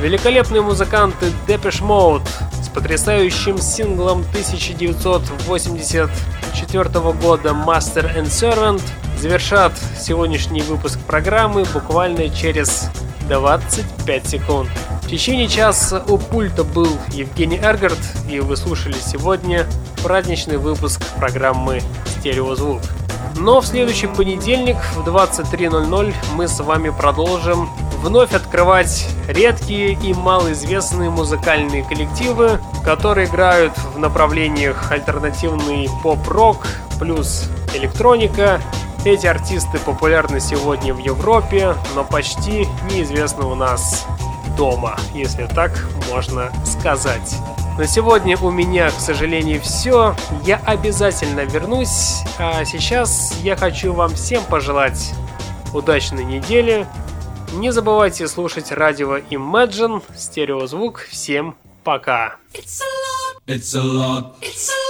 Великолепные 0.00 0.60
музыканты 0.60 1.32
Depeche 1.46 1.82
Mode 1.82 2.26
с 2.62 2.68
потрясающим 2.68 3.56
синглом 3.58 4.20
1984 4.32 6.90
года 7.22 7.50
Master 7.50 8.12
and 8.14 8.26
Servant 8.26 8.82
завершат 9.18 9.72
сегодняшний 9.98 10.62
выпуск 10.62 10.98
программы 11.06 11.64
буквально 11.72 12.28
через 12.28 12.90
25 13.28 14.26
секунд. 14.26 14.70
В 15.02 15.08
течение 15.08 15.48
часа 15.48 16.02
у 16.08 16.18
пульта 16.18 16.64
был 16.64 16.88
Евгений 17.12 17.58
Эргард, 17.58 17.98
и 18.28 18.40
вы 18.40 18.56
слушали 18.56 18.94
сегодня 18.94 19.66
праздничный 20.02 20.56
выпуск 20.56 21.02
программы 21.18 21.80
«Стереозвук». 22.18 22.82
Но 23.36 23.60
в 23.60 23.66
следующий 23.66 24.06
понедельник 24.06 24.76
в 24.94 25.08
23.00 25.08 26.14
мы 26.34 26.48
с 26.48 26.60
вами 26.60 26.90
продолжим 26.90 27.68
вновь 28.04 28.34
открывать 28.34 29.08
редкие 29.28 29.98
и 30.02 30.12
малоизвестные 30.12 31.10
музыкальные 31.10 31.84
коллективы, 31.84 32.60
которые 32.84 33.26
играют 33.26 33.72
в 33.94 33.98
направлениях 33.98 34.92
альтернативный 34.92 35.88
поп-рок 36.02 36.66
плюс 37.00 37.48
электроника. 37.74 38.60
Эти 39.04 39.26
артисты 39.26 39.78
популярны 39.80 40.40
сегодня 40.40 40.94
в 40.94 40.98
Европе, 40.98 41.76
но 41.94 42.04
почти 42.04 42.66
неизвестны 42.90 43.44
у 43.44 43.54
нас 43.54 44.06
дома, 44.56 44.96
если 45.12 45.44
так 45.44 45.86
можно 46.08 46.50
сказать. 46.64 47.36
На 47.76 47.86
сегодня 47.86 48.38
у 48.38 48.50
меня, 48.50 48.90
к 48.90 48.98
сожалению, 48.98 49.60
все. 49.60 50.16
Я 50.44 50.56
обязательно 50.64 51.40
вернусь. 51.40 52.22
А 52.38 52.64
сейчас 52.64 53.34
я 53.42 53.56
хочу 53.56 53.92
вам 53.92 54.14
всем 54.14 54.42
пожелать 54.44 55.12
удачной 55.74 56.24
недели. 56.24 56.86
Не 57.52 57.72
забывайте 57.72 58.26
слушать 58.26 58.72
радио 58.72 59.18
Imagine, 59.18 60.02
стереозвук. 60.16 61.00
Всем 61.10 61.56
пока. 61.82 62.36
It's 62.54 62.80
a 62.80 62.86
lot. 62.86 63.42
It's 63.54 63.76
a 63.76 63.82
lot. 63.82 64.36
It's 64.40 64.70
a 64.70 64.86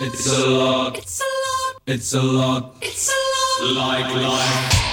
It's 0.00 0.26
a 0.26 0.46
lot. 0.46 0.96
It's 0.96 1.20
a 1.20 1.26
lot. 1.26 1.84
It's 1.86 2.14
a 2.14 2.22
lot. 2.22 2.74
It's 2.80 3.08
a 3.08 3.12
lot. 3.12 3.37
Like 3.60 4.14
life. 4.14 4.87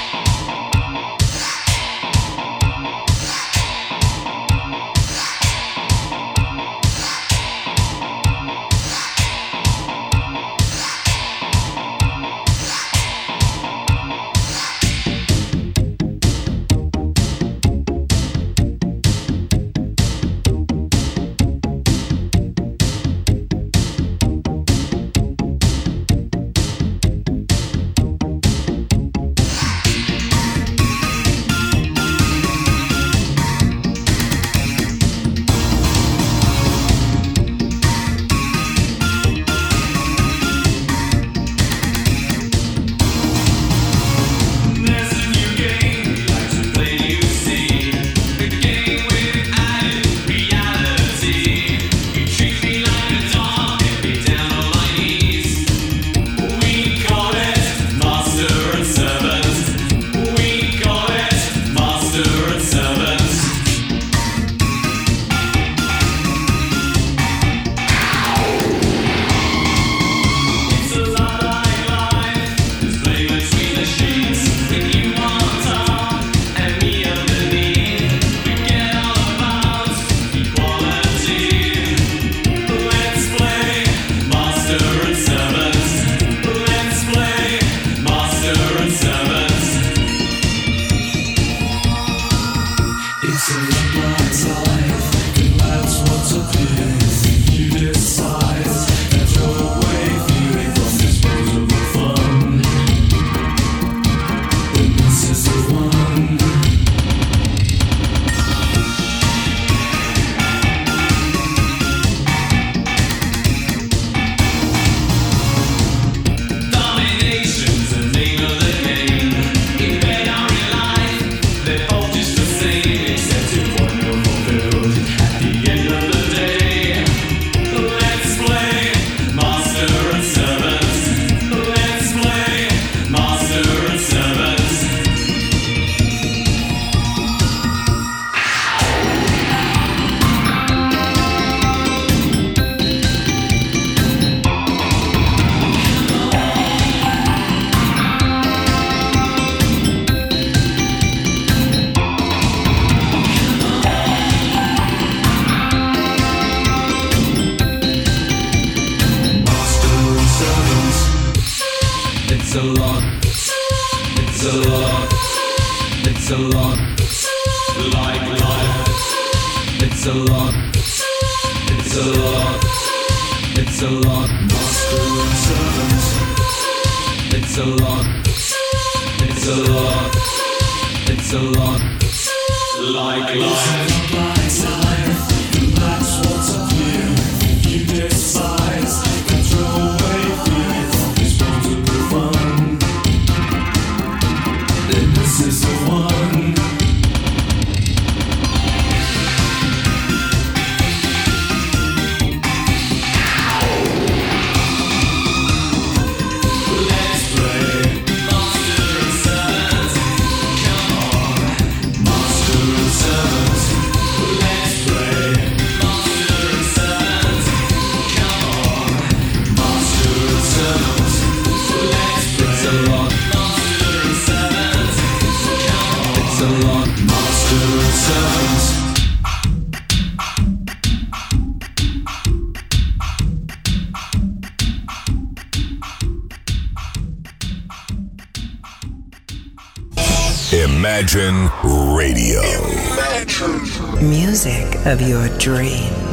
your 245.05 245.29
dream. 245.37 246.04